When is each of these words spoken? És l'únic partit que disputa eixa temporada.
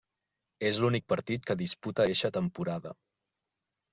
És 0.69 0.79
l'únic 0.83 1.05
partit 1.13 1.43
que 1.51 1.57
disputa 1.59 2.05
eixa 2.13 2.33
temporada. 2.39 2.97